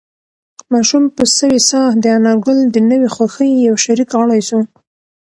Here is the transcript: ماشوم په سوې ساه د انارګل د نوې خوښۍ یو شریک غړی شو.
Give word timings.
ماشوم 0.71 1.03
په 1.15 1.23
سوې 1.37 1.59
ساه 1.69 1.89
د 2.03 2.05
انارګل 2.17 2.57
د 2.69 2.77
نوې 2.91 3.09
خوښۍ 3.15 3.51
یو 3.67 3.75
شریک 3.83 4.09
غړی 4.19 4.41
شو. 4.47 4.59